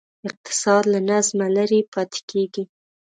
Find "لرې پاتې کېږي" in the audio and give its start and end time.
1.55-2.63